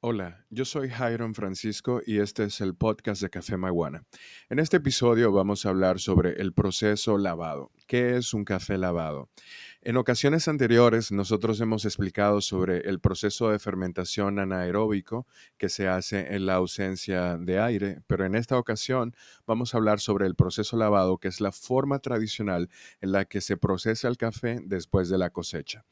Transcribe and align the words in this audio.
Hola, 0.00 0.46
yo 0.48 0.64
soy 0.64 0.90
Jairon 0.90 1.34
Francisco 1.34 2.00
y 2.06 2.20
este 2.20 2.44
es 2.44 2.60
el 2.60 2.76
podcast 2.76 3.20
de 3.20 3.30
Café 3.30 3.56
Maguana. 3.56 4.04
En 4.48 4.60
este 4.60 4.76
episodio 4.76 5.32
vamos 5.32 5.66
a 5.66 5.70
hablar 5.70 5.98
sobre 5.98 6.40
el 6.40 6.52
proceso 6.52 7.18
lavado. 7.18 7.72
¿Qué 7.88 8.16
es 8.16 8.32
un 8.32 8.44
café 8.44 8.78
lavado? 8.78 9.28
En 9.82 9.96
ocasiones 9.96 10.46
anteriores 10.46 11.10
nosotros 11.10 11.60
hemos 11.60 11.84
explicado 11.84 12.40
sobre 12.40 12.88
el 12.88 13.00
proceso 13.00 13.50
de 13.50 13.58
fermentación 13.58 14.38
anaeróbico 14.38 15.26
que 15.56 15.68
se 15.68 15.88
hace 15.88 16.32
en 16.32 16.46
la 16.46 16.54
ausencia 16.54 17.36
de 17.36 17.58
aire, 17.58 18.00
pero 18.06 18.24
en 18.24 18.36
esta 18.36 18.56
ocasión 18.56 19.16
vamos 19.48 19.74
a 19.74 19.78
hablar 19.78 19.98
sobre 19.98 20.26
el 20.26 20.36
proceso 20.36 20.76
lavado, 20.76 21.18
que 21.18 21.26
es 21.26 21.40
la 21.40 21.50
forma 21.50 21.98
tradicional 21.98 22.70
en 23.00 23.10
la 23.10 23.24
que 23.24 23.40
se 23.40 23.56
procesa 23.56 24.06
el 24.06 24.16
café 24.16 24.60
después 24.62 25.08
de 25.08 25.18
la 25.18 25.30
cosecha. 25.30 25.84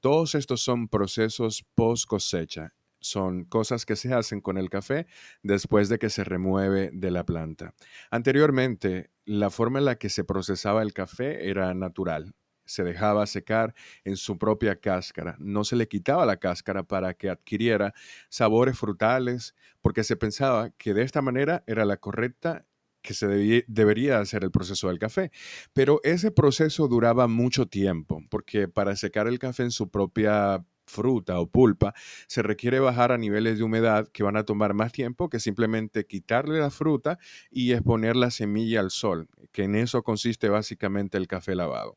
Todos 0.00 0.34
estos 0.34 0.60
son 0.60 0.86
procesos 0.86 1.64
post 1.74 2.06
cosecha 2.06 2.74
son 3.04 3.44
cosas 3.44 3.84
que 3.84 3.96
se 3.96 4.14
hacen 4.14 4.40
con 4.40 4.56
el 4.56 4.70
café 4.70 5.06
después 5.42 5.90
de 5.90 5.98
que 5.98 6.08
se 6.08 6.24
remueve 6.24 6.90
de 6.92 7.10
la 7.10 7.26
planta. 7.26 7.74
Anteriormente, 8.10 9.10
la 9.26 9.50
forma 9.50 9.78
en 9.78 9.84
la 9.84 9.96
que 9.96 10.08
se 10.08 10.24
procesaba 10.24 10.82
el 10.82 10.94
café 10.94 11.50
era 11.50 11.74
natural. 11.74 12.34
Se 12.64 12.82
dejaba 12.82 13.26
secar 13.26 13.74
en 14.04 14.16
su 14.16 14.38
propia 14.38 14.80
cáscara. 14.80 15.36
No 15.38 15.64
se 15.64 15.76
le 15.76 15.86
quitaba 15.86 16.24
la 16.24 16.38
cáscara 16.38 16.82
para 16.82 17.12
que 17.12 17.28
adquiriera 17.28 17.92
sabores 18.30 18.78
frutales, 18.78 19.54
porque 19.82 20.02
se 20.02 20.16
pensaba 20.16 20.70
que 20.70 20.94
de 20.94 21.02
esta 21.02 21.20
manera 21.20 21.62
era 21.66 21.84
la 21.84 21.98
correcta 21.98 22.64
que 23.02 23.12
se 23.12 23.26
debería 23.68 24.18
hacer 24.18 24.44
el 24.44 24.50
proceso 24.50 24.88
del 24.88 24.98
café. 24.98 25.30
Pero 25.74 26.00
ese 26.04 26.30
proceso 26.30 26.88
duraba 26.88 27.28
mucho 27.28 27.66
tiempo, 27.66 28.22
porque 28.30 28.66
para 28.66 28.96
secar 28.96 29.26
el 29.26 29.38
café 29.38 29.64
en 29.64 29.72
su 29.72 29.90
propia 29.90 30.64
fruta 30.86 31.38
o 31.40 31.46
pulpa, 31.46 31.94
se 32.26 32.42
requiere 32.42 32.80
bajar 32.80 33.12
a 33.12 33.18
niveles 33.18 33.58
de 33.58 33.64
humedad 33.64 34.08
que 34.12 34.22
van 34.22 34.36
a 34.36 34.44
tomar 34.44 34.74
más 34.74 34.92
tiempo 34.92 35.28
que 35.28 35.40
simplemente 35.40 36.06
quitarle 36.06 36.58
la 36.58 36.70
fruta 36.70 37.18
y 37.50 37.72
exponer 37.72 38.16
la 38.16 38.30
semilla 38.30 38.80
al 38.80 38.90
sol, 38.90 39.28
que 39.52 39.64
en 39.64 39.74
eso 39.74 40.02
consiste 40.02 40.48
básicamente 40.48 41.18
el 41.18 41.26
café 41.26 41.54
lavado. 41.54 41.96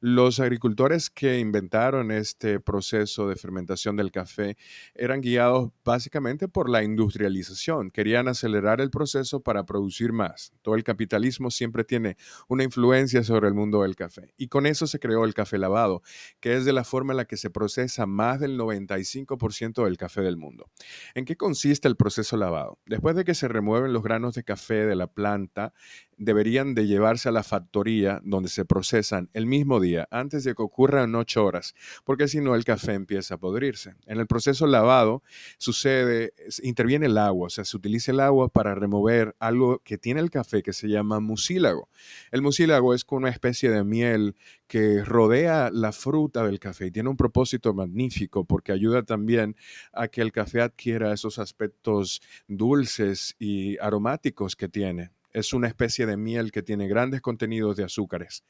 Los 0.00 0.40
agricultores 0.40 1.10
que 1.10 1.38
inventaron 1.38 2.10
este 2.10 2.60
proceso 2.60 3.28
de 3.28 3.36
fermentación 3.36 3.96
del 3.96 4.10
café 4.10 4.56
eran 4.94 5.20
guiados 5.20 5.70
básicamente 5.84 6.48
por 6.48 6.68
la 6.68 6.82
industrialización, 6.82 7.90
querían 7.90 8.28
acelerar 8.28 8.80
el 8.80 8.90
proceso 8.90 9.40
para 9.40 9.64
producir 9.64 10.12
más. 10.12 10.52
Todo 10.62 10.74
el 10.74 10.84
capitalismo 10.84 11.50
siempre 11.50 11.84
tiene 11.84 12.16
una 12.48 12.64
influencia 12.64 13.22
sobre 13.22 13.48
el 13.48 13.54
mundo 13.54 13.82
del 13.82 13.96
café 13.96 14.32
y 14.36 14.48
con 14.48 14.66
eso 14.66 14.86
se 14.86 14.98
creó 14.98 15.24
el 15.24 15.34
café 15.34 15.58
lavado, 15.58 16.02
que 16.40 16.54
es 16.54 16.64
de 16.64 16.72
la 16.72 16.84
forma 16.84 17.12
en 17.12 17.18
la 17.18 17.24
que 17.24 17.36
se 17.36 17.50
procesa 17.50 18.06
más 18.06 18.23
más 18.24 18.40
del 18.40 18.58
95% 18.58 19.84
del 19.84 19.96
café 19.96 20.22
del 20.22 20.36
mundo. 20.36 20.70
¿En 21.14 21.24
qué 21.24 21.36
consiste 21.36 21.88
el 21.88 21.96
proceso 21.96 22.36
lavado? 22.36 22.78
Después 22.86 23.16
de 23.16 23.24
que 23.24 23.34
se 23.34 23.48
remueven 23.48 23.92
los 23.92 24.02
granos 24.02 24.34
de 24.34 24.44
café 24.44 24.86
de 24.86 24.96
la 24.96 25.08
planta, 25.08 25.72
deberían 26.18 26.74
de 26.74 26.86
llevarse 26.86 27.28
a 27.28 27.32
la 27.32 27.42
factoría 27.42 28.20
donde 28.24 28.48
se 28.48 28.64
procesan 28.64 29.30
el 29.32 29.46
mismo 29.46 29.80
día, 29.80 30.06
antes 30.10 30.44
de 30.44 30.54
que 30.54 30.62
ocurran 30.62 31.14
ocho 31.14 31.44
horas, 31.44 31.74
porque 32.04 32.28
si 32.28 32.40
no 32.40 32.54
el 32.54 32.64
café 32.64 32.94
empieza 32.94 33.34
a 33.34 33.38
podrirse. 33.38 33.94
En 34.06 34.18
el 34.18 34.26
proceso 34.26 34.66
lavado 34.66 35.22
sucede, 35.58 36.34
interviene 36.62 37.06
el 37.06 37.18
agua, 37.18 37.46
o 37.46 37.50
sea, 37.50 37.64
se 37.64 37.76
utiliza 37.76 38.12
el 38.12 38.20
agua 38.20 38.48
para 38.48 38.74
remover 38.74 39.34
algo 39.38 39.80
que 39.84 39.98
tiene 39.98 40.20
el 40.20 40.30
café 40.30 40.62
que 40.62 40.72
se 40.72 40.88
llama 40.88 41.20
mucílago. 41.20 41.88
El 42.30 42.42
mucílago 42.42 42.94
es 42.94 43.04
una 43.10 43.30
especie 43.30 43.70
de 43.70 43.84
miel 43.84 44.34
que 44.66 45.04
rodea 45.04 45.70
la 45.72 45.92
fruta 45.92 46.44
del 46.44 46.58
café 46.58 46.86
y 46.86 46.90
tiene 46.90 47.08
un 47.08 47.16
propósito 47.16 47.74
magnífico 47.74 48.44
porque 48.44 48.72
ayuda 48.72 49.02
también 49.02 49.56
a 49.92 50.08
que 50.08 50.20
el 50.20 50.32
café 50.32 50.62
adquiera 50.62 51.12
esos 51.12 51.38
aspectos 51.38 52.20
dulces 52.48 53.36
y 53.38 53.78
aromáticos 53.78 54.56
que 54.56 54.68
tiene. 54.68 55.10
Es 55.34 55.52
una 55.52 55.68
especie 55.68 56.06
de 56.06 56.16
miel 56.16 56.50
que 56.50 56.62
tiene 56.62 56.88
grandes 56.88 57.20
contenidos 57.20 57.76
de 57.76 57.84
azúcares 57.84 58.44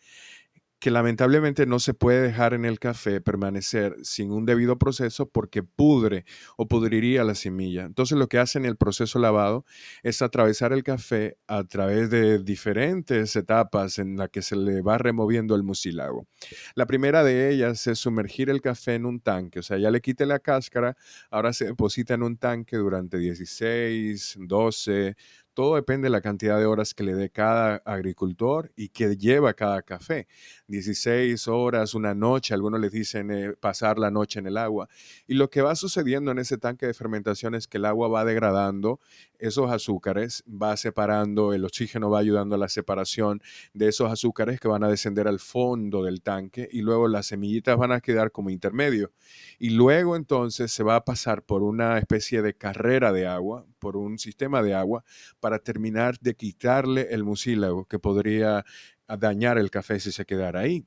que 0.85 0.91
lamentablemente 0.91 1.65
no 1.65 1.79
se 1.79 1.95
puede 1.95 2.21
dejar 2.21 2.53
en 2.53 2.67
el 2.67 2.79
café 2.79 3.23
permanecer 3.23 3.97
sin 4.03 4.31
un 4.31 4.45
debido 4.45 4.79
proceso 4.79 5.27
porque 5.27 5.63
pudre 5.63 6.27
o 6.59 6.69
pudriría 6.69 7.25
la 7.25 7.35
semilla. 7.35 7.85
Entonces 7.85 8.19
lo 8.19 8.29
que 8.29 8.39
hace 8.39 8.59
en 8.59 8.67
el 8.67 8.77
proceso 8.77 9.19
lavado 9.19 9.65
es 10.03 10.21
atravesar 10.21 10.75
el 10.75 10.83
café 10.83 11.39
a 11.47 11.65
través 11.65 12.11
de 12.11 12.39
diferentes 12.39 13.35
etapas 13.35 13.99
en 13.99 14.19
las 14.19 14.29
que 14.29 14.43
se 14.43 14.57
le 14.57 14.83
va 14.83 14.99
removiendo 14.99 15.55
el 15.55 15.63
mucílago. 15.63 16.27
La 16.75 16.85
primera 16.85 17.25
de 17.25 17.51
ellas 17.51 17.87
es 17.87 17.99
sumergir 17.99 18.51
el 18.51 18.61
café 18.61 18.97
en 18.97 19.07
un 19.07 19.21
tanque, 19.21 19.61
o 19.61 19.63
sea, 19.63 19.79
ya 19.79 19.91
le 19.91 20.03
quite 20.03 20.27
la 20.27 20.39
cáscara, 20.39 20.99
ahora 21.31 21.55
se 21.55 21.65
deposita 21.65 22.13
en 22.13 22.25
un 22.25 22.37
tanque 22.37 22.77
durante 22.77 23.17
16, 23.17 24.37
12, 24.41 25.17
todo 25.55 25.77
depende 25.77 26.07
de 26.07 26.11
la 26.11 26.21
cantidad 26.21 26.59
de 26.59 26.67
horas 26.67 26.95
que 26.95 27.05
le 27.05 27.15
dé 27.15 27.31
cada 27.31 27.77
agricultor 27.85 28.73
y 28.77 28.89
que 28.89 29.17
lleva 29.17 29.55
cada 29.55 29.83
café. 29.83 30.27
16 30.67 31.47
horas, 31.49 31.95
una 31.95 32.15
noche, 32.15 32.55
algunos 32.55 32.81
les 32.81 32.91
dicen 32.91 33.31
eh, 33.31 33.55
pasar 33.59 33.99
la 33.99 34.11
noche 34.11 34.41
en 34.41 34.49
el 34.49 34.57
agua. 34.57 34.89
Y 35.27 35.35
lo 35.35 35.51
que 35.51 35.63
va 35.63 35.77
sucediendo 35.77 36.33
en 36.33 36.39
ese 36.39 36.59
tanque 36.59 36.87
de 36.87 36.95
fermentación 36.95 37.55
es 37.55 37.69
que 37.69 37.79
el 37.79 37.85
agua 37.85 38.09
va 38.09 38.25
degradando 38.25 39.01
esos 39.39 39.71
azúcares, 39.71 40.43
va 40.49 40.77
separando, 40.77 41.53
el 41.53 41.65
oxígeno 41.65 42.11
va 42.11 42.19
ayudando 42.19 42.55
a 42.55 42.59
la 42.59 42.69
separación 42.69 43.41
de 43.75 43.89
esos 43.89 44.11
azúcares 44.11 44.59
que 44.59 44.69
van 44.69 44.85
a 44.85 44.89
descender 44.89 45.29
al 45.29 45.39
fondo 45.39 46.03
del 46.03 46.23
tanque 46.23 46.69
y 46.71 46.81
luego 46.81 47.09
las 47.09 47.27
semillitas 47.27 47.77
van 47.77 47.93
a 47.93 48.01
quedar 48.01 48.33
como 48.33 48.51
intermedio. 48.51 49.13
Y 49.59 49.71
luego 49.71 50.17
entonces 50.17 50.73
se 50.73 50.83
va 50.83 50.97
a 50.97 51.05
pasar 51.05 51.43
por 51.43 51.63
una 51.63 51.99
especie 51.99 52.43
de 52.43 52.55
carrera 52.55 53.13
de 53.13 53.27
agua, 53.27 53.67
por 53.79 53.97
un 53.97 54.19
sistema 54.19 54.63
de 54.63 54.75
agua, 54.75 55.05
para 55.45 55.59
terminar 55.59 56.19
de 56.21 56.35
quitarle 56.37 57.09
el 57.11 57.23
mucílago 57.23 57.85
que 57.85 57.99
podría 57.99 58.65
dañar 59.07 59.59
el 59.59 59.71
café 59.71 60.01
si 60.01 60.11
se 60.11 60.25
quedara 60.25 60.61
ahí. 60.61 60.87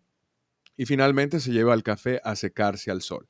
Y 0.75 0.87
finalmente 0.87 1.39
se 1.39 1.51
lleva 1.51 1.75
el 1.75 1.83
café 1.83 2.19
a 2.23 2.35
secarse 2.35 2.89
al 2.89 3.03
sol. 3.03 3.27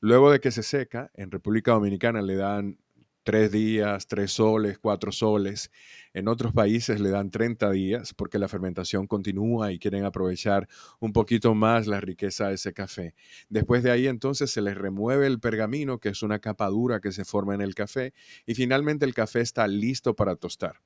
Luego 0.00 0.32
de 0.32 0.40
que 0.40 0.50
se 0.50 0.62
seca, 0.62 1.10
en 1.12 1.30
República 1.30 1.72
Dominicana 1.72 2.22
le 2.22 2.34
dan 2.34 2.78
tres 3.22 3.52
días, 3.52 4.06
tres 4.06 4.32
soles, 4.32 4.78
cuatro 4.78 5.12
soles. 5.12 5.70
En 6.12 6.26
otros 6.26 6.52
países 6.52 7.00
le 7.00 7.10
dan 7.10 7.30
30 7.30 7.70
días 7.70 8.14
porque 8.14 8.38
la 8.38 8.48
fermentación 8.48 9.06
continúa 9.06 9.72
y 9.72 9.78
quieren 9.78 10.04
aprovechar 10.04 10.68
un 10.98 11.12
poquito 11.12 11.54
más 11.54 11.86
la 11.86 12.00
riqueza 12.00 12.48
de 12.48 12.54
ese 12.54 12.72
café. 12.72 13.14
Después 13.48 13.82
de 13.82 13.90
ahí 13.90 14.06
entonces 14.08 14.50
se 14.50 14.62
les 14.62 14.76
remueve 14.76 15.26
el 15.26 15.38
pergamino, 15.38 15.98
que 15.98 16.08
es 16.08 16.22
una 16.22 16.40
capa 16.40 16.66
dura 16.68 17.00
que 17.00 17.12
se 17.12 17.24
forma 17.24 17.54
en 17.54 17.60
el 17.60 17.74
café, 17.74 18.12
y 18.46 18.54
finalmente 18.54 19.04
el 19.04 19.14
café 19.14 19.40
está 19.40 19.68
listo 19.68 20.16
para 20.16 20.36
tostar. 20.36 20.80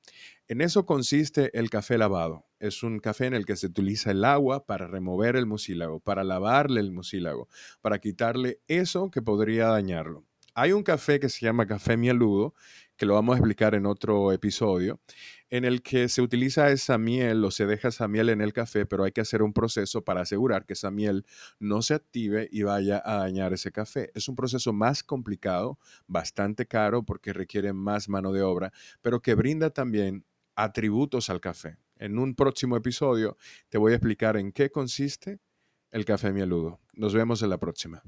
En 0.47 0.61
eso 0.61 0.85
consiste 0.85 1.57
el 1.57 1.69
café 1.69 1.97
lavado. 1.97 2.45
Es 2.59 2.83
un 2.83 2.99
café 2.99 3.25
en 3.25 3.33
el 3.33 3.45
que 3.45 3.55
se 3.55 3.67
utiliza 3.67 4.11
el 4.11 4.23
agua 4.23 4.65
para 4.65 4.87
remover 4.87 5.35
el 5.35 5.45
mucílago, 5.45 5.99
para 5.99 6.23
lavarle 6.23 6.81
el 6.81 6.91
mucílago, 6.91 7.49
para 7.81 7.99
quitarle 7.99 8.59
eso 8.67 9.09
que 9.09 9.21
podría 9.21 9.67
dañarlo. 9.67 10.23
Hay 10.57 10.71
un 10.71 10.83
café 10.83 11.19
que 11.19 11.27
se 11.27 11.45
llama 11.45 11.67
café 11.67 11.97
mieludo, 11.97 12.53
que 12.95 13.05
lo 13.05 13.15
vamos 13.15 13.35
a 13.35 13.39
explicar 13.39 13.75
en 13.75 13.85
otro 13.85 14.31
episodio, 14.31 15.01
en 15.49 15.65
el 15.65 15.81
que 15.81 16.07
se 16.07 16.21
utiliza 16.21 16.71
esa 16.71 16.97
miel 16.97 17.43
o 17.43 17.51
se 17.51 17.65
deja 17.65 17.89
esa 17.89 18.07
miel 18.07 18.29
en 18.29 18.39
el 18.39 18.53
café, 18.53 18.85
pero 18.85 19.03
hay 19.03 19.11
que 19.11 19.19
hacer 19.19 19.41
un 19.41 19.51
proceso 19.51 20.05
para 20.05 20.21
asegurar 20.21 20.65
que 20.65 20.71
esa 20.71 20.91
miel 20.91 21.25
no 21.59 21.81
se 21.81 21.95
active 21.95 22.47
y 22.49 22.63
vaya 22.63 23.01
a 23.03 23.17
dañar 23.17 23.51
ese 23.51 23.73
café. 23.73 24.11
Es 24.15 24.29
un 24.29 24.37
proceso 24.37 24.71
más 24.71 25.03
complicado, 25.03 25.77
bastante 26.07 26.65
caro 26.65 27.03
porque 27.03 27.33
requiere 27.33 27.73
más 27.73 28.07
mano 28.07 28.31
de 28.31 28.41
obra, 28.41 28.71
pero 29.01 29.21
que 29.21 29.35
brinda 29.35 29.71
también 29.71 30.23
atributos 30.55 31.29
al 31.29 31.41
café. 31.41 31.75
En 31.97 32.17
un 32.17 32.33
próximo 32.33 32.77
episodio 32.77 33.35
te 33.67 33.77
voy 33.77 33.91
a 33.91 33.95
explicar 33.95 34.37
en 34.37 34.53
qué 34.53 34.69
consiste 34.69 35.39
el 35.91 36.05
café 36.05 36.31
mieludo. 36.31 36.79
Nos 36.93 37.13
vemos 37.13 37.41
en 37.41 37.49
la 37.49 37.57
próxima. 37.57 38.01